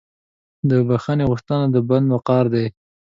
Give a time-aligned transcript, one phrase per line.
[0.69, 2.65] د بخښنې غوښتنه د بنده وقار دی.